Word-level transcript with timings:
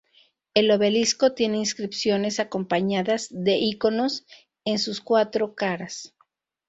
El 0.55 0.71
obelisco 0.71 1.35
tiene 1.35 1.57
inscripciones 1.59 2.39
acompañadas 2.39 3.27
de 3.29 3.57
íconos 3.59 4.25
en 4.65 4.79
sus 4.79 4.99
cuatro 4.99 5.53
caras. 5.53 6.15